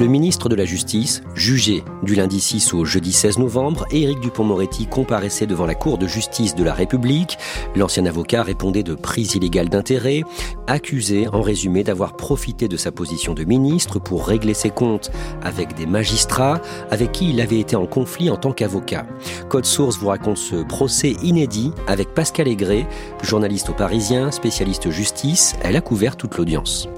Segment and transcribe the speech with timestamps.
[0.00, 4.86] Le ministre de la Justice, jugé du lundi 6 au jeudi 16 novembre, Éric Dupont-Moretti
[4.86, 7.36] comparaissait devant la Cour de justice de la République.
[7.76, 10.22] L'ancien avocat répondait de prise illégale d'intérêt,
[10.66, 15.10] accusé en résumé d'avoir profité de sa position de ministre pour régler ses comptes
[15.42, 19.04] avec des magistrats avec qui il avait été en conflit en tant qu'avocat.
[19.50, 22.88] Code Source vous raconte ce procès inédit avec Pascal Aigret,
[23.22, 25.56] journaliste au Parisien, spécialiste justice.
[25.62, 26.88] Elle a couvert toute l'audience.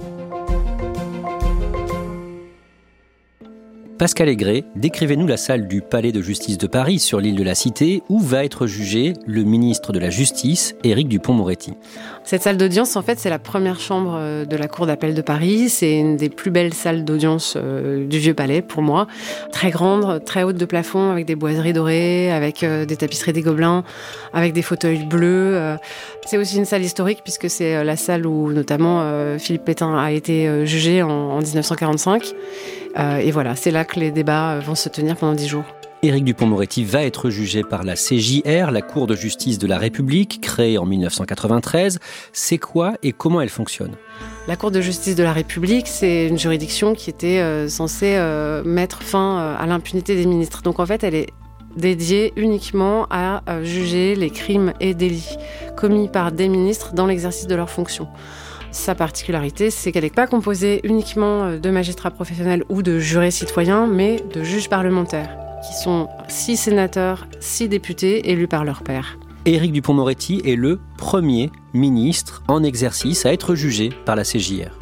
[4.03, 7.55] Pascal Aigret, décrivez-nous la salle du Palais de justice de Paris sur l'île de la
[7.55, 11.75] Cité où va être jugé le ministre de la Justice, Éric Dupont-Moretti.
[12.25, 15.23] Cette salle d'audience, en fait, c'est la première chambre euh, de la Cour d'appel de
[15.23, 15.69] Paris.
[15.69, 19.07] C'est une des plus belles salles d'audience euh, du Vieux Palais pour moi.
[19.53, 23.43] Très grande, très haute de plafond, avec des boiseries dorées, avec euh, des tapisseries des
[23.43, 23.85] Gobelins,
[24.33, 25.77] avec des fauteuils bleus.
[26.27, 30.67] C'est aussi une salle historique puisque c'est la salle où notamment Philippe Pétain a été
[30.67, 32.35] jugé en 1945.
[32.99, 35.65] Euh, et voilà, c'est là que les débats euh, vont se tenir pendant dix jours.
[36.03, 40.41] Éric Dupont-Moretti va être jugé par la CJR, la Cour de justice de la République,
[40.41, 42.01] créée en 1993.
[42.33, 43.93] C'est quoi et comment elle fonctionne?
[44.49, 48.19] La Cour de justice de la République, c'est une juridiction qui était euh, censée
[48.65, 50.63] mettre fin à l'impunité des ministres.
[50.63, 51.29] Donc en fait, elle est
[51.77, 55.37] dédiée uniquement à juger les crimes et délits
[55.77, 58.09] commis par des ministres dans l'exercice de leurs fonctions.
[58.73, 63.31] Sa particularité, c'est qu'elle n'est pas composée uniquement euh, de magistrats professionnels ou de jurés
[63.31, 65.37] citoyens, mais de juges parlementaires,
[65.69, 69.19] qui sont six sénateurs, six députés élus par leur père.
[69.45, 74.79] Éric Dupont-Moretti est le premier ministre en exercice à être jugé par la CJR.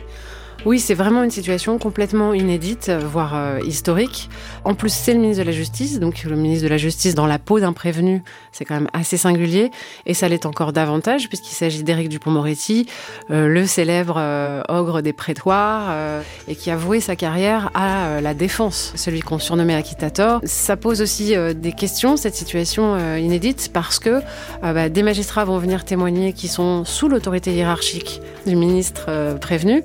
[0.66, 4.28] Oui, c'est vraiment une situation complètement inédite, voire euh, historique.
[4.64, 7.26] En plus, c'est le ministre de la Justice, donc le ministre de la Justice dans
[7.26, 8.22] la peau d'un prévenu,
[8.52, 9.70] c'est quand même assez singulier,
[10.04, 12.86] et ça l'est encore davantage puisqu'il s'agit d'Éric Dupont-Moretti,
[13.30, 15.94] euh, le célèbre euh, ogre des prétoires,
[16.46, 20.40] et qui a voué sa carrière à la défense, celui qu'on surnommait Acquitator.
[20.44, 24.20] Ça pose aussi des questions, cette situation inédite, parce que
[24.62, 29.82] bah, des magistrats vont venir témoigner qui sont sous l'autorité hiérarchique du ministre prévenu,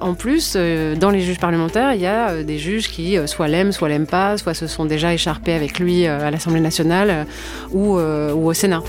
[0.00, 3.26] en plus, euh, dans les juges parlementaires, il y a euh, des juges qui euh,
[3.26, 7.26] soit l'aiment, soit l'aiment pas, soit se sont déjà écharpés avec lui à l'Assemblée nationale
[7.72, 8.82] ou, ou au Sénat.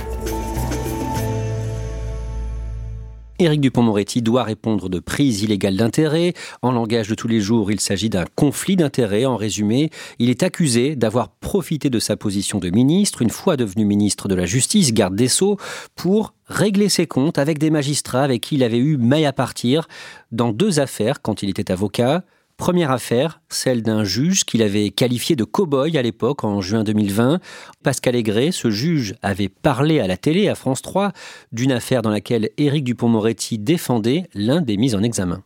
[3.42, 6.34] Éric Dupont-Moretti doit répondre de prise illégale d'intérêt.
[6.62, 9.26] En langage de tous les jours, il s'agit d'un conflit d'intérêts.
[9.26, 13.84] En résumé, il est accusé d'avoir profité de sa position de ministre, une fois devenu
[13.84, 15.58] ministre de la Justice, garde des Sceaux,
[15.96, 19.88] pour régler ses comptes avec des magistrats avec qui il avait eu maille à partir
[20.32, 22.24] dans deux affaires quand il était avocat.
[22.62, 27.40] Première affaire, celle d'un juge qu'il avait qualifié de cow-boy à l'époque, en juin 2020.
[27.82, 31.12] Pascal Aigret, ce juge, avait parlé à la télé, à France 3,
[31.52, 35.42] d'une affaire dans laquelle Éric Dupont-Moretti défendait l'un des mis en examen.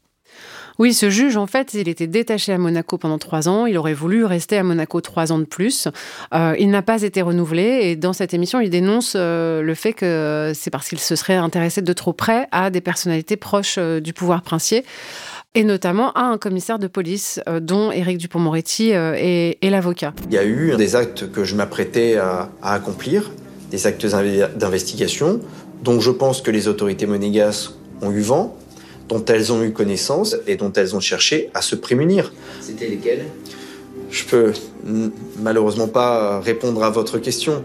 [0.78, 3.66] Oui, ce juge, en fait, il était détaché à Monaco pendant trois ans.
[3.66, 5.88] Il aurait voulu rester à Monaco trois ans de plus.
[6.34, 7.80] Euh, il n'a pas été renouvelé.
[7.84, 11.36] Et dans cette émission, il dénonce euh, le fait que c'est parce qu'il se serait
[11.36, 14.84] intéressé de trop près à des personnalités proches euh, du pouvoir princier
[15.56, 20.14] et notamment à un commissaire de police euh, dont Éric Dupont-Moretti euh, est, l'avocat.
[20.30, 23.32] Il y a eu des actes que je m'apprêtais à, accomplir,
[23.72, 25.40] des actes d'investigation,
[25.84, 27.72] dont je pense que les autorités monégasques
[28.02, 28.56] ont eu vent,
[29.10, 32.34] dont elles ont eu connaissance et dont elles ont cherché à se prémunir.
[32.62, 33.26] C'était lesquels?
[34.12, 34.54] Je peux
[35.40, 37.64] malheureusement pas répondre à votre question.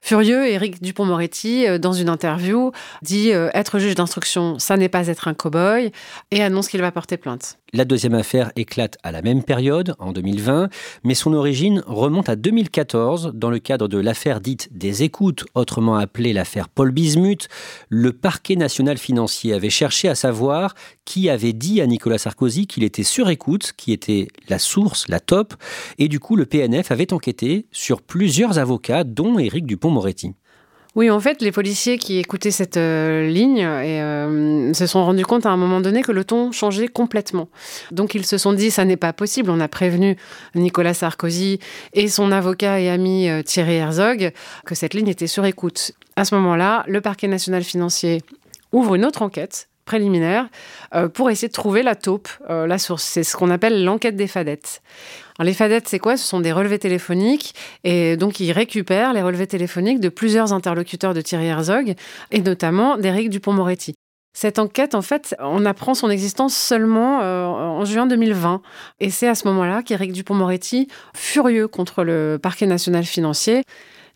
[0.00, 2.72] Furieux, Éric Dupont-Moretti, euh, dans une interview,
[3.02, 5.92] dit euh, être juge d'instruction, ça n'est pas être un cow-boy,
[6.30, 7.58] et annonce qu'il va porter plainte.
[7.74, 10.70] La deuxième affaire éclate à la même période, en 2020,
[11.04, 15.96] mais son origine remonte à 2014 dans le cadre de l'affaire dite des écoutes, autrement
[15.96, 17.48] appelée l'affaire Paul Bismuth.
[17.90, 20.74] Le parquet national financier avait cherché à savoir
[21.04, 25.20] qui avait dit à Nicolas Sarkozy qu'il était sur écoute, qui était la source, la
[25.20, 25.52] top,
[25.98, 30.32] et du coup le PNF avait enquêté sur plusieurs avocats, dont Éric Dupont-Moretti.
[30.94, 35.46] Oui, en fait, les policiers qui écoutaient cette euh, ligne euh, se sont rendus compte
[35.46, 37.48] à un moment donné que le ton changeait complètement.
[37.92, 39.50] Donc ils se sont dit, ça n'est pas possible.
[39.50, 40.16] On a prévenu
[40.54, 41.60] Nicolas Sarkozy
[41.92, 44.32] et son avocat et ami euh, Thierry Herzog
[44.64, 45.92] que cette ligne était sur écoute.
[46.16, 48.22] À ce moment-là, le parquet national financier
[48.72, 50.48] ouvre une autre enquête préliminaire
[51.14, 53.02] pour essayer de trouver la taupe, la source.
[53.02, 54.82] C'est ce qu'on appelle l'enquête des fadettes
[55.44, 56.16] les fadettes, c'est quoi?
[56.16, 57.54] Ce sont des relevés téléphoniques
[57.84, 61.94] et donc ils récupèrent les relevés téléphoniques de plusieurs interlocuteurs de Thierry Herzog
[62.30, 63.94] et notamment d'Éric Dupont-Moretti.
[64.34, 68.62] Cette enquête, en fait, on apprend son existence seulement euh, en juin 2020.
[69.00, 70.86] Et c'est à ce moment-là qu'Éric Dupont-Moretti,
[71.16, 73.62] furieux contre le parquet national financier,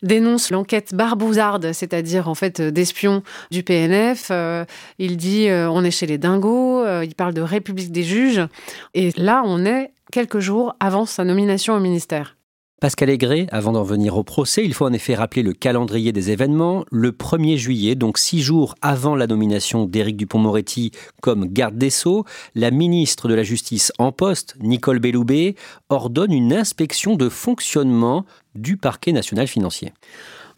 [0.03, 4.29] dénonce l'enquête barbouzarde, c'est-à-dire en fait d'espions du PNF.
[4.31, 4.65] Euh,
[4.99, 8.43] il dit euh, on est chez les dingos, il parle de République des juges.
[8.95, 12.37] Et là, on est quelques jours avant sa nomination au ministère.
[12.83, 16.33] Pascal Aigret, avant d'en venir au procès, il faut en effet rappeler le calendrier des
[16.33, 16.85] événements.
[16.91, 20.91] Le 1er juillet, donc six jours avant la nomination d'Éric Dupont-Moretti
[21.21, 22.25] comme garde des Sceaux,
[22.57, 25.55] la ministre de la Justice en poste, Nicole Belloubet,
[25.91, 28.27] ordonne une inspection de fonctionnement
[28.57, 29.93] du parquet national financier.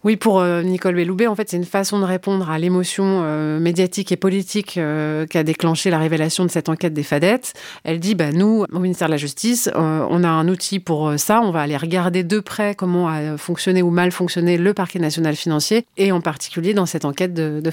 [0.05, 3.59] Oui, pour euh, Nicole Belloubet, en fait, c'est une façon de répondre à l'émotion euh,
[3.59, 7.55] médiatique et politique euh, qu'a déclenché la révélation de cette enquête des fadettes.
[7.85, 11.41] Elle dit, bah, nous, au ministère de la Justice, on a un outil pour ça.
[11.41, 15.37] On va aller regarder de près comment a fonctionné ou mal fonctionné le parquet national
[15.37, 17.71] financier, et en particulier dans cette enquête de, de.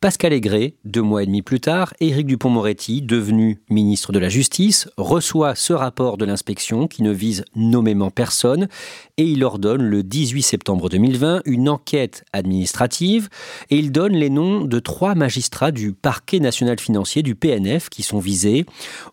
[0.00, 4.88] Pascal Aigret, deux mois et demi plus tard, Éric Dupont-Moretti, devenu ministre de la Justice,
[4.96, 8.68] reçoit ce rapport de l'inspection qui ne vise nommément personne
[9.16, 13.28] et il ordonne le 18 septembre 2020 une enquête administrative
[13.70, 18.04] et il donne les noms de trois magistrats du parquet national financier du PNF qui
[18.04, 18.66] sont visés.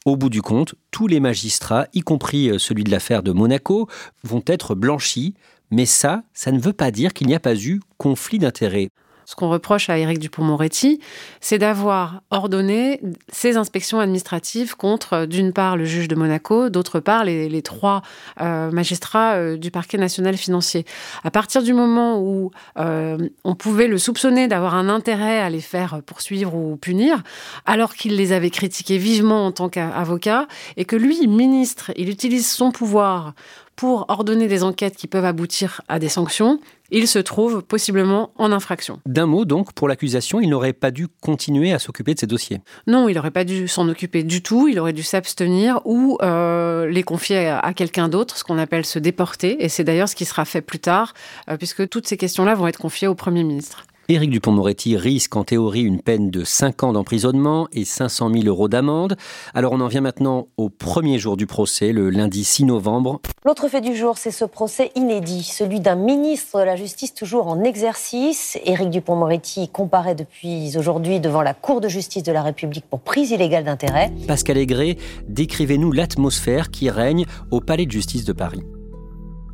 [0.06, 3.90] Au bout du compte, tous les magistrats, y compris euh, celui de l'affaire de Monaco,
[4.24, 5.34] vont être blanchis.
[5.72, 8.90] Mais ça, ça ne veut pas dire qu'il n'y a pas eu conflit d'intérêts.
[9.26, 11.00] Ce qu'on reproche à Éric Dupont-Moretti,
[11.42, 13.02] c'est d'avoir ordonné
[13.32, 18.04] ces inspections administratives contre, d'une part, le juge de Monaco, d'autre part, les, trois
[18.42, 20.86] euh, magistrats euh, du parquet national financier.
[21.24, 25.62] À partir du moment où euh, on pouvait le soupçonner d'avoir un intérêt à les
[25.62, 27.24] faire poursuivre ou punir,
[27.66, 32.48] alors qu'il les avait critiqués vivement en tant qu'avocat, et que lui, ministre, il utilise
[32.48, 33.34] son pouvoir
[33.76, 36.60] pour ordonner des enquêtes qui peuvent aboutir à des sanctions,
[36.92, 39.00] il se trouve possiblement en infraction.
[39.06, 42.62] D'un mot donc, pour l'accusation, il n'aurait pas dû continuer à s'occuper de ces dossiers
[42.88, 46.88] Non, il n'aurait pas dû s'en occuper du tout, il aurait dû s'abstenir ou euh,
[46.88, 50.26] les confier à, quelqu'un d'autre, ce qu'on appelle se déporter, et c'est d'ailleurs ce qui
[50.26, 51.14] sera fait plus tard,
[51.50, 53.86] euh, puisque toutes ces questions-là vont être confiées au Premier ministre.
[54.08, 58.68] Éric Dupont-Moretti risque en théorie une peine de 5 ans d'emprisonnement et 500 000 euros
[58.68, 59.18] d'amende.
[59.56, 63.20] Alors on en vient maintenant au premier jour du procès, le lundi 6 novembre.
[63.46, 67.48] L'autre fait du jour, c'est ce procès inédit, celui d'un ministre de la Justice toujours
[67.48, 68.60] en exercice.
[68.64, 73.32] Éric Dupont-Moretti comparaît depuis aujourd'hui devant la Cour de justice de la République pour prise
[73.32, 74.12] illégale d'intérêt.
[74.28, 74.98] Pascal Aigret,
[75.28, 78.62] décrivez-nous l'atmosphère qui règne au Palais de justice de Paris.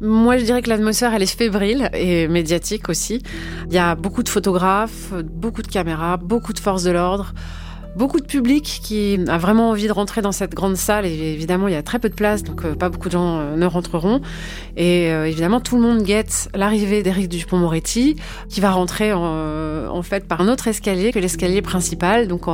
[0.02, 3.22] Moi, je dirais que l'atmosphère, elle est fébrile et médiatique aussi.
[3.68, 7.34] Il y a beaucoup de photographes, beaucoup de caméras, beaucoup de forces de l'ordre
[7.96, 11.06] beaucoup de public qui a vraiment envie de rentrer dans cette grande salle.
[11.06, 13.40] Et évidemment, il y a très peu de place, donc euh, pas beaucoup de gens
[13.40, 14.22] euh, ne rentreront.
[14.78, 18.16] Et euh, évidemment, tout le monde guette l'arrivée d'Éric Dupont-Moretti,
[18.50, 22.28] qui va rentrer en, fait par un autre escalier que l'escalier principal.
[22.28, 22.46] Donc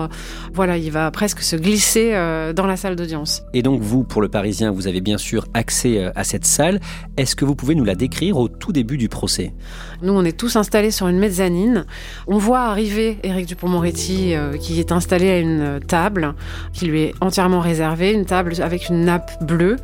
[0.53, 2.11] voilà, il va presque se glisser
[2.55, 3.43] dans la salle d'audience.
[3.53, 6.79] Et donc vous, pour le Parisien, vous avez bien sûr accès à cette salle.
[7.15, 9.53] Est-ce que vous pouvez nous la décrire au tout début du procès?
[10.01, 11.85] Nous, on est tous installés sur une mezzanine.
[12.27, 16.33] On voit arriver Éric Dupont-Moretti, qui est installé à une table
[16.73, 19.77] qui lui est entièrement réservée, une table avec une nappe bleue.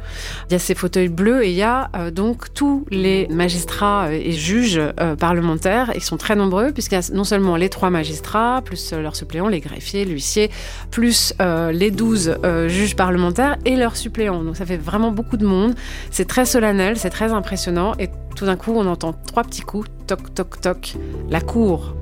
[0.50, 4.06] Il y a ces fauteuils bleus et il y a euh, donc tous les magistrats
[4.08, 5.92] euh, et juges euh, parlementaires.
[5.96, 9.48] Ils sont très nombreux puisqu'il y a non seulement les trois magistrats, plus leurs suppléants,
[9.48, 10.50] les greffiers, l'huissier,
[10.92, 11.34] plus
[11.72, 14.44] les douze juges parlementaires et leurs suppléants.
[14.44, 15.74] Donc ça fait vraiment beaucoup de monde.
[16.12, 19.90] C'est très solennel, c'est très impressionnant et tout d'un coup on entend trois petits coups,
[20.08, 20.96] toc toc toc,
[21.30, 21.96] la cour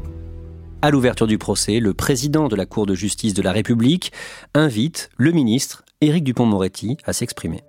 [0.81, 4.11] à l'ouverture du procès, le président de la Cour de justice de la République
[4.53, 7.61] invite le ministre Éric Dupont-Moretti à s'exprimer.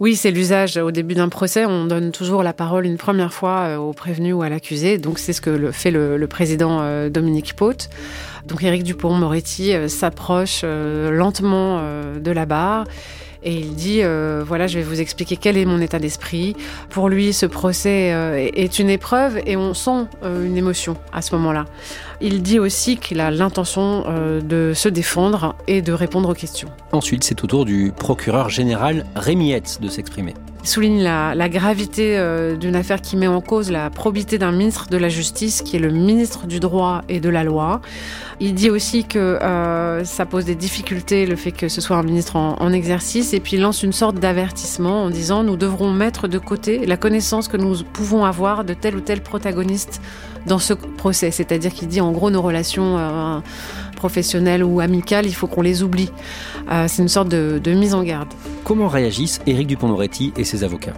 [0.00, 0.78] Oui, c'est l'usage.
[0.78, 4.42] Au début d'un procès, on donne toujours la parole une première fois au prévenu ou
[4.42, 4.96] à l'accusé.
[4.96, 7.90] Donc c'est ce que fait le, président Dominique Pote.
[8.46, 11.82] Donc Éric Dupont-Moretti s'approche lentement
[12.18, 12.86] de la barre
[13.42, 16.56] et il dit euh, voilà, je vais vous expliquer quel est mon état d'esprit.
[16.90, 21.22] Pour lui, ce procès euh, est une épreuve et on sent euh, une émotion à
[21.22, 21.64] ce moment-là.
[22.20, 24.04] Il dit aussi qu'il a l'intention
[24.42, 26.68] de se défendre et de répondre aux questions.
[26.92, 30.34] Ensuite, c'est au tour du procureur général Rémi de s'exprimer.
[30.62, 34.96] Souligne la, gravité euh, d'une affaire qui met en cause la probité d'un ministre de
[34.98, 37.80] la Justice, qui est le ministre du droit et de la loi.
[38.40, 42.02] Il dit aussi que euh, ça pose des difficultés le fait que ce soit un
[42.02, 46.28] ministre en, exercice, et puis il lance une sorte d'avertissement en disant nous devrons mettre
[46.28, 50.00] de côté la connaissance que nous pouvons avoir de tel ou tel protagoniste
[50.46, 51.30] dans ce procès.
[51.30, 53.38] C'est-à-dire qu'il dit en gros nos relations euh,
[54.00, 56.10] professionnelles ou amicales, il faut qu'on les oublie.
[56.86, 58.28] C'est une sorte de, de mise en garde.
[58.64, 60.94] Comment réagissent Éric Dupont-Moretti et ses avocats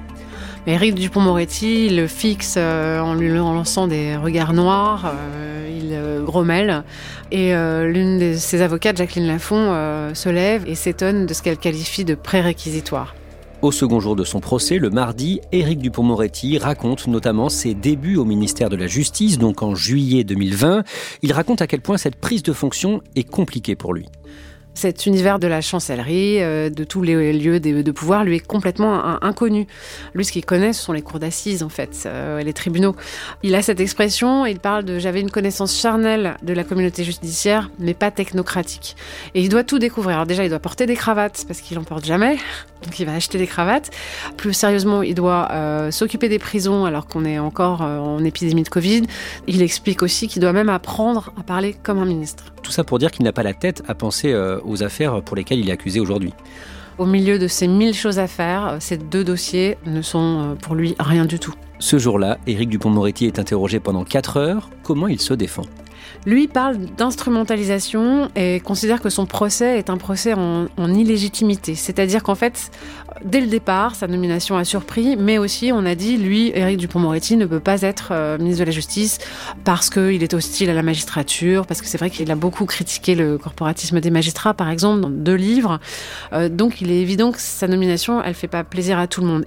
[0.65, 6.85] Éric Dupont-Moretti le fixe euh, en lui lançant des regards noirs, euh, il euh, grommelle.
[7.33, 9.73] Et l'une de ses avocates, Jacqueline Lafont,
[10.13, 13.15] se lève et s'étonne de ce qu'elle qualifie de pré-réquisitoire.
[13.63, 18.25] Au second jour de son procès, le mardi, Éric Dupont-Moretti raconte notamment ses débuts au
[18.25, 20.83] ministère de la Justice, donc en juillet 2020.
[21.23, 24.09] Il raconte à quel point cette prise de fonction est compliquée pour lui.
[24.75, 29.23] Cet univers de la chancellerie, euh, de tous les lieux de, pouvoir, lui est complètement
[29.23, 29.67] inconnu.
[30.15, 32.97] Lui, ce qu'il connaît, ce sont les cours d'assises, en fait, euh, les tribunaux.
[33.43, 37.71] Il a cette expression, il parle de j'avais une connaissance charnelle de la communauté judiciaire,
[37.79, 38.97] mais pas technocratique.
[39.35, 40.17] Et il doit tout découvrir.
[40.17, 42.37] Alors déjà, il doit porter des cravates, parce qu'il en porte jamais,
[42.83, 43.91] donc il va acheter des cravates.
[44.39, 48.71] Plus sérieusement, il doit euh, s'occuper des prisons, alors qu'on est encore en épidémie de
[48.71, 49.03] Covid.
[49.47, 52.45] Il explique aussi qu'il doit même apprendre à parler comme un ministre.
[52.63, 54.33] Tout ça pour dire qu'il n'a pas la tête à penser
[54.65, 56.33] aux affaires pour lesquelles il est accusé aujourd'hui.
[56.99, 60.55] Au milieu de ces mille choses à faire, euh, ces deux dossiers ne sont euh,
[60.55, 61.55] pour lui rien du tout.
[61.79, 64.71] Ce jour-là, Éric Dupont-Moretti est interrogé pendant 4 heures.
[64.83, 65.65] Comment il se défend?
[66.27, 71.75] Lui parle d'instrumentalisation et considère que son procès est un procès en, illégitimité.
[71.75, 72.71] C'est-à-dire qu'en fait,
[73.25, 77.37] dès le départ, sa nomination a surpris, mais aussi on a dit, lui, Éric Dupont-Moretti,
[77.37, 79.19] ne peut pas être euh, ministre de la Justice
[79.65, 83.15] parce qu'il est hostile à la magistrature, parce que c'est vrai qu'il a beaucoup critiqué
[83.15, 85.81] le corporatisme des magistrats, par exemple, dans deux livres.
[86.33, 89.27] Euh, donc il est évident que sa nomination, elle fait pas plaisir à tout le
[89.27, 89.45] monde.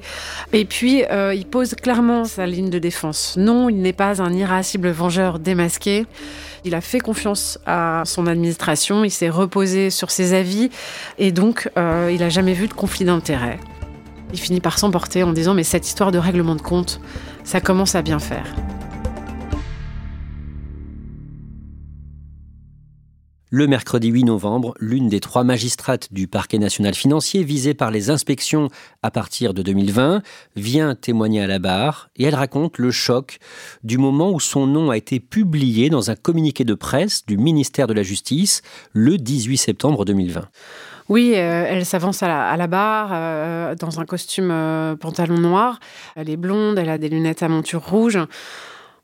[0.53, 3.35] Et puis, euh, il pose clairement sa ligne de défense.
[3.37, 6.05] Non, il n'est pas un irascible vengeur démasqué.
[6.63, 10.69] Il a fait confiance à son administration, il s'est reposé sur ses avis
[11.17, 13.59] et donc euh, il n'a jamais vu de conflit d'intérêts.
[14.33, 16.99] Il finit par s'emporter en disant mais cette histoire de règlement de compte,
[17.43, 18.45] ça commence à bien faire.
[23.57, 28.09] Le mercredi 8 novembre, l'une des trois magistrates du parquet national financier visée par les
[28.09, 28.67] inspections
[29.01, 30.21] à partir de 2020
[30.57, 33.37] vient témoigner à la barre et elle raconte le choc
[33.85, 37.87] du moment où son nom a été publié dans un communiqué de presse du ministère
[37.87, 40.49] de la Justice le 18 septembre 2020.
[41.07, 45.79] Oui, euh, elle s'avance à, la, barre euh, dans un costume euh, pantalon noir.
[46.17, 48.19] Elle est blonde, elle a des lunettes à monture rouge.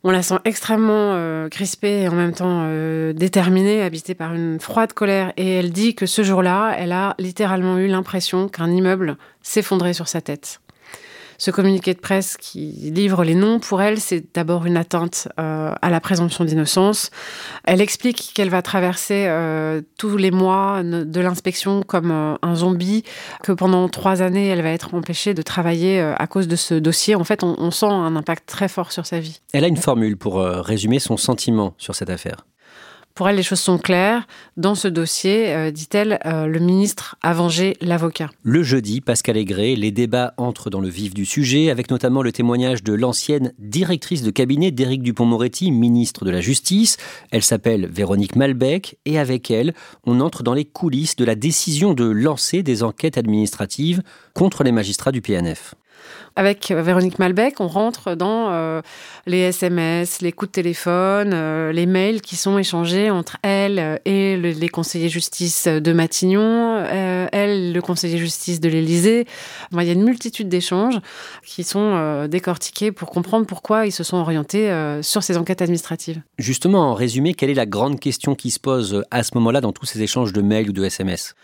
[0.04, 4.60] On la sent extrêmement euh, crispée et en même temps euh, déterminée, habitée par une
[4.60, 5.32] froide colère.
[5.38, 10.08] Et elle dit que ce jour-là, elle a littéralement eu l'impression qu'un immeuble s'effondrait sur
[10.08, 10.60] sa tête
[11.42, 15.74] ce communiqué de presse qui livre les noms, pour elle, c'est d'abord une atteinte euh,
[15.82, 17.10] à la présomption d'innocence.
[17.64, 23.04] Elle explique qu'elle va traverser euh, tous les mois de l'inspection comme euh, un zombie,
[23.42, 27.16] que pendant trois années, elle va être empêchée de travailler à cause de ce dossier.
[27.16, 29.42] En fait, on sent un impact très fort sur sa vie.
[29.52, 32.46] Elle a une formule pour résumer son sentiment sur cette affaire.
[33.16, 34.28] Pour elle, les choses sont claires.
[34.58, 38.30] Dans ce dossier, euh, dit-elle, euh, le ministre a vengé l'avocat.
[38.44, 42.32] Le jeudi, Pascal Aigret, les débats entrent dans le vif du sujet, avec notamment le
[42.32, 46.98] témoignage de l'ancienne directrice de cabinet d'Éric Dupont-Moretti, ministre de la Justice.
[47.32, 49.74] Elle s'appelle Véronique Malbec, et avec elle,
[50.06, 54.02] on entre dans les coulisses de la décision de lancer des enquêtes administratives
[54.34, 55.76] contre les magistrats du PNF.
[56.38, 58.82] Avec Véronique Malbec, on rentre dans euh,
[59.26, 64.38] les SMS, les coups de téléphone, euh, les mails qui sont échangés entre elle et
[64.38, 69.26] les conseillers justice de Matignon, euh, elle, le conseiller justice de l'Élysée.
[69.74, 71.00] il y a une multitude d'échanges
[71.46, 76.22] qui sont décortiqués pour comprendre pourquoi ils se sont orientés sur ces enquêtes administratives.
[76.38, 79.74] Justement, en résumé, quelle est la grande question qui se pose à ce moment-là dans
[79.74, 81.36] tous ces échanges de mails ou de SMS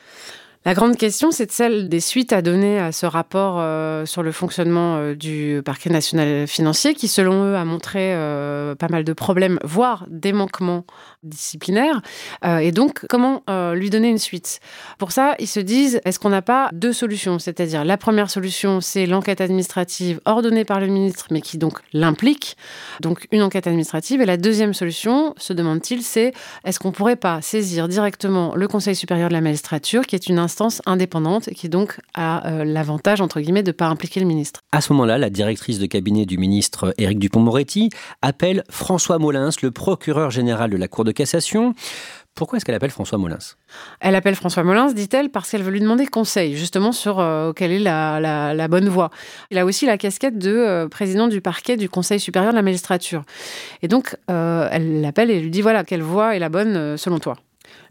[0.68, 4.34] La grande question, c'est celle des suites à donner à ce rapport euh, sur le
[4.34, 9.14] fonctionnement euh, du parquet national financier, qui, selon eux, a montré euh, pas mal de
[9.14, 10.84] problèmes, voire des manquements
[11.24, 12.02] disciplinaires.
[12.44, 13.44] et donc, comment
[13.74, 14.60] lui donner une suite?
[14.98, 17.40] Pour ça, ils se disent, est-ce qu'on n'a pas deux solutions?
[17.40, 22.56] C'est-à-dire, la première solution, c'est l'enquête administrative ordonnée par le ministre, mais qui donc l'implique,
[23.02, 24.22] donc une enquête administrative.
[24.22, 26.34] Et la deuxième solution, se demande-t-il, c'est
[26.66, 30.40] est-ce qu'on pourrait pas saisir directement le Conseil supérieur de la magistrature, qui est une
[30.40, 34.62] instance indépendante qui donc a euh, l'avantage, entre guillemets, de ne pas impliquer le ministre.
[34.72, 37.90] À ce moment-là, la directrice de cabinet du ministre Éric Dupont-Moretti
[38.22, 41.74] appelle François Molins, le procureur général de la Cour de cassation.
[42.36, 43.40] Pourquoi est-ce qu'elle appelle François Molins?
[44.00, 47.72] Elle appelle François Molins, dit-elle, parce qu'elle veut lui demander conseil, justement, sur euh, quelle
[47.72, 49.10] est la, bonne voie.
[49.50, 52.62] Il a aussi la casquette de euh, président du parquet du Conseil supérieur de la
[52.62, 53.24] magistrature.
[53.82, 57.38] Et donc, elle l'appelle et lui dit, voilà, quelle voie est la bonne selon toi?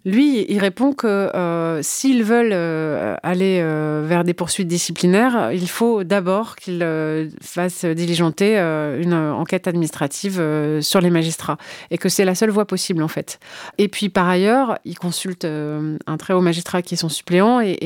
[0.06, 5.68] Lui, il répond que euh, s'ils veulent euh, aller euh, vers des poursuites disciplinaires, il
[5.68, 10.40] faut d'abord qu'ils fassent diligenter une enquête administrative
[10.80, 11.58] sur les magistrats
[11.90, 13.40] et que c'est la seule voie possible en fait.
[13.78, 17.76] Et puis par ailleurs, il consulte un très haut magistrat qui est son suppléant et,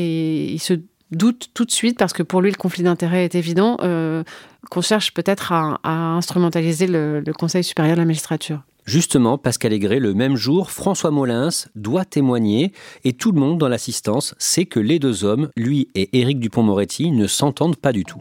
[0.50, 0.74] il se
[1.12, 3.78] doute tout de suite parce que pour lui le conflit d'intérêt est évident
[4.70, 5.78] qu'on cherche peut-être à,
[6.16, 8.60] instrumentaliser le Conseil supérieur de la magistrature.
[8.90, 12.72] Justement, Pascal Aigret, le même jour, François Molins doit témoigner
[13.04, 17.12] et tout le monde dans l'assistance sait que les deux hommes, lui et Éric Dupont-Moretti,
[17.12, 18.20] ne s'entendent pas du tout.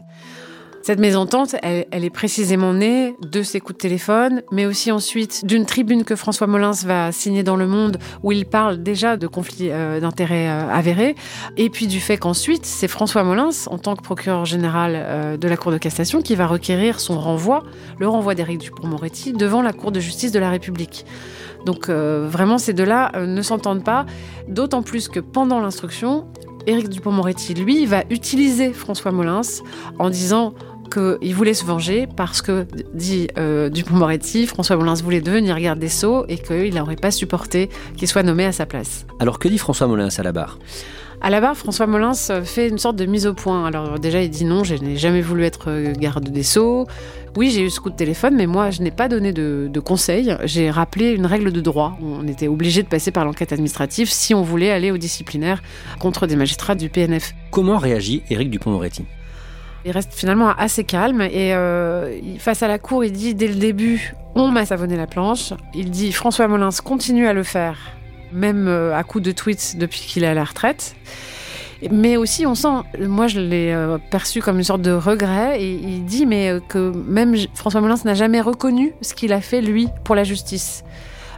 [0.82, 5.66] Cette mésentente, elle, est précisément née de ces coups de téléphone, mais aussi ensuite d'une
[5.66, 9.70] tribune que François Molins va signer dans Le Monde, où il parle déjà de conflits
[9.70, 11.16] euh, d'intérêts euh, avérés,
[11.58, 15.48] et puis du fait qu'ensuite, c'est François Molins, en tant que procureur général euh, de
[15.48, 17.62] la Cour de cassation, qui va requérir son renvoi,
[17.98, 21.04] le renvoi d'Éric Dupond-Moretti, devant la Cour de justice de la République.
[21.66, 24.06] Donc vraiment, ces deux-là ne s'entendent pas,
[24.48, 26.26] d'autant plus que pendant l'instruction,
[26.66, 29.40] Éric Dupond-Moretti, lui, va utiliser François Molins
[29.98, 30.54] en disant
[30.90, 35.88] qu'il voulait se venger parce que, dit euh, Dupont-Moretti, François Molins voulait devenir garde des
[35.88, 39.06] Sceaux et qu'il n'aurait pas supporté qu'il soit nommé à sa place.
[39.18, 40.58] Alors que dit François Molins à la barre?
[41.22, 43.66] À la barre, François Molins fait une sorte de mise au point.
[43.66, 46.86] Alors déjà, il dit non, je n'ai jamais voulu être euh, garde des Sceaux.
[47.36, 49.80] Oui, j'ai eu ce coup de téléphone, mais moi, je n'ai pas donné de, de
[49.80, 50.34] conseils.
[50.44, 51.98] J'ai rappelé une règle de droit.
[52.02, 55.62] On était obligé de passer par l'enquête administrative si on voulait aller au disciplinaire
[56.00, 57.34] contre des magistrats du PNF.
[57.50, 59.04] Comment réagit Éric Dupond-Moretti
[59.84, 63.54] il reste finalement assez calme et euh, face à la cour, il dit dès le
[63.54, 65.52] début on m'a savonné la planche.
[65.74, 67.78] Il dit François Molins continue à le faire,
[68.32, 70.94] même euh, à coup de tweets depuis qu'il est à la retraite.
[71.90, 75.72] Mais aussi, on sent, moi je l'ai euh, perçu comme une sorte de regret, et
[75.72, 79.88] il dit mais que même François Molins n'a jamais reconnu ce qu'il a fait lui
[80.04, 80.84] pour la justice,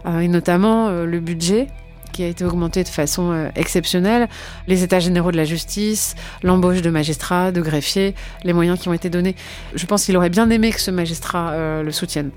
[0.05, 1.68] et notamment le budget
[2.12, 4.29] qui a été augmenté de façon euh, exceptionnelle,
[4.68, 8.92] les états généraux de la justice, l'embauche de magistrats, de greffiers, les moyens qui ont
[8.92, 9.35] été donnés.
[9.75, 12.31] Je pense qu'il aurait bien aimé que ce magistrat euh, le soutienne.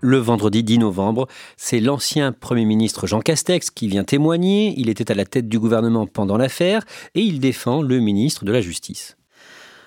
[0.00, 4.74] Le vendredi 10 novembre, c'est l'ancien Premier ministre Jean Castex qui vient témoigner.
[4.76, 6.84] Il était à la tête du gouvernement pendant l'affaire
[7.16, 9.17] et il défend le ministre de la Justice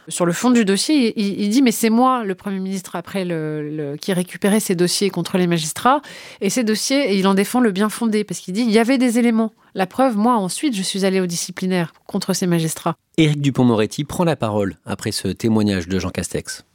[0.07, 3.25] sur le fond du dossier, il, dit mais c'est moi le Premier ministre après
[4.01, 6.01] qui récupérait ces dossiers contre les magistrats
[6.41, 8.97] et ces dossiers, il en défend le bien fondé parce qu'il dit il y avait
[8.97, 9.53] des éléments.
[9.73, 12.95] La preuve, moi ensuite, je suis allé au disciplinaire contre ces magistrats.
[13.17, 16.65] Éric Dupont-Moretti prend la parole après ce témoignage de Jean Castex.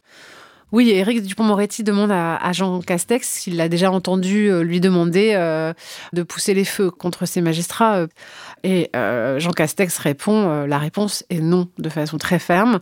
[0.73, 5.73] Oui, Éric Dupont-Moretti demande à, Jean Castex, s'il l'a déjà entendu euh, lui demander euh,
[6.13, 7.99] de pousser les feux contre ces magistrats.
[7.99, 8.07] Euh,
[8.65, 8.91] et
[9.39, 12.81] Jean Castex répond, la réponse est non, de façon très ferme.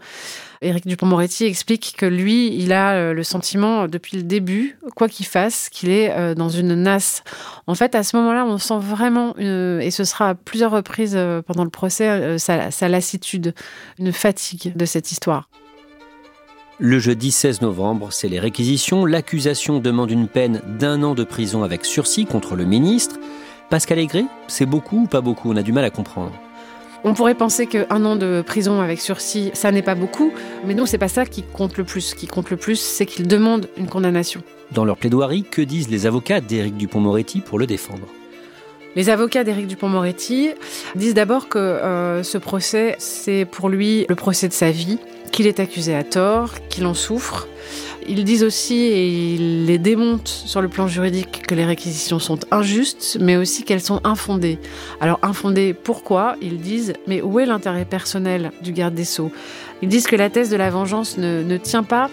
[0.62, 5.68] Éric Dupont-Moretti explique que lui, il a le sentiment depuis le début, quoi qu'il fasse,
[5.68, 7.23] qu'il est dans une nasse.
[7.66, 11.64] En fait, à ce moment-là, on sent vraiment, et ce sera à plusieurs reprises pendant
[11.64, 13.55] le procès, sa lassitude,
[13.99, 15.51] une fatigue de cette histoire.
[16.80, 19.04] Le jeudi 16 novembre, c'est les réquisitions.
[19.04, 23.16] L'accusation demande une peine d'un an de prison avec sursis contre le ministre.
[23.70, 25.52] Pascal Aigret, c'est beaucoup ou pas beaucoup?
[25.52, 26.32] On a du mal à comprendre.
[27.04, 30.32] On pourrait penser qu'un an de prison avec sursis, ça n'est pas beaucoup,
[30.66, 32.00] mais non, c'est pas ça qui compte le plus.
[32.00, 34.42] Ce qui compte le plus, c'est qu'il demande une condamnation.
[34.72, 38.08] Dans leur plaidoirie, que disent les avocats d'Éric Dupont-Moretti pour le défendre?
[38.96, 40.50] Les avocats d'Éric Dupont-Moretti
[40.96, 44.98] disent d'abord que euh, ce procès, c'est pour lui le procès de sa vie,
[45.35, 47.49] qu'il est accusé à tort, qu'il en souffre.
[48.07, 52.38] Ils disent aussi, et ils les démontent sur le plan juridique, que les réquisitions sont
[52.53, 54.61] injustes, mais aussi qu'elles sont infondées.
[55.01, 56.37] Alors infondées, pourquoi?
[56.40, 59.33] Ils disent, mais où est l'intérêt personnel du garde des Sceaux?
[59.83, 62.11] Ils disent que la thèse de la vengeance ne, tient pas.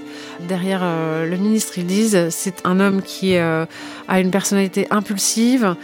[0.47, 3.65] Derrière euh, le ministre, ils disent, c'est un homme qui euh,
[4.07, 5.75] a une personnalité impulsive,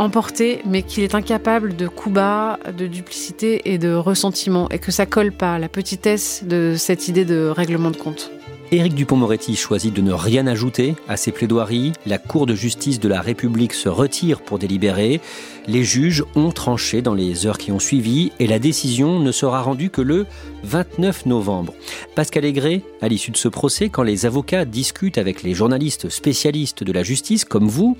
[0.00, 4.90] emporté, mais qu'il est incapable de coups bas, de duplicité et de ressentiment, et que
[4.90, 8.30] ça colle pas à la petitesse de cette idée de règlement de compte.
[8.72, 11.92] Éric Dupont-Moretti choisit de ne rien ajouter à ses plaidoiries.
[12.06, 15.20] La Cour de justice de la République se retire pour délibérer.
[15.66, 19.60] Les juges ont tranché dans les heures qui ont suivi et la décision ne sera
[19.60, 20.24] rendue que le
[20.62, 21.74] 29 novembre.
[22.14, 26.84] Pascal Aigret, à l'issue de ce procès, quand les avocats discutent avec les journalistes spécialistes
[26.84, 27.96] de la justice comme vous,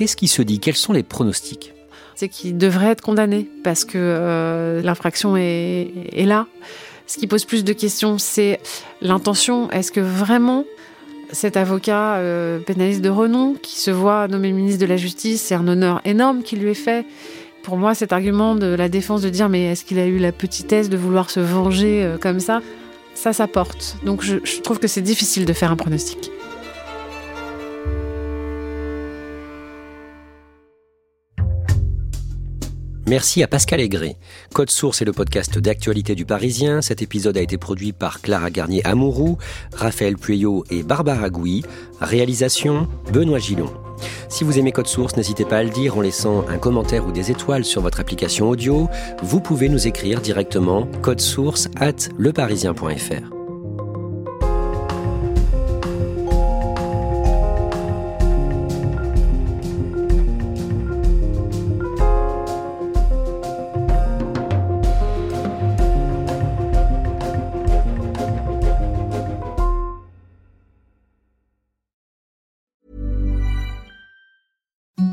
[0.00, 0.60] qu'est-ce qui se dit?
[0.60, 1.74] Quels sont les pronostics?
[2.14, 6.46] C'est qu'il devrait être condamné parce que euh, l'infraction est, là.
[7.06, 8.60] Ce qui pose plus de questions, c'est
[9.02, 9.70] l'intention.
[9.70, 10.64] Est-ce que vraiment
[11.32, 15.54] cet avocat euh, pénaliste de renom qui se voit nommé ministre de la Justice, c'est
[15.54, 17.04] un honneur énorme qui lui est fait?
[17.62, 20.32] Pour moi, cet argument de la défense de dire mais est-ce qu'il a eu la
[20.32, 22.62] petitesse de vouloir se venger euh, comme ça,
[23.14, 23.98] ça, ça porte.
[24.02, 26.30] Donc je trouve que c'est difficile de faire un pronostic.
[33.10, 34.14] Merci à Pascal Aigret.
[34.54, 36.80] Code Source est le podcast d'actualité du Parisien.
[36.80, 39.36] Cet épisode a été produit par Clara Garnier-Amouroux,
[39.74, 41.64] Raphaël Pueyo et Barbara Gouy.
[42.00, 43.74] Réalisation, Benoît Gillon.
[44.28, 47.10] Si vous aimez Code Source, n'hésitez pas à le dire en laissant un commentaire ou
[47.10, 48.88] des étoiles sur votre application audio.
[49.24, 50.86] Vous pouvez nous écrire directement
[51.18, 53.39] source at leparisien.fr.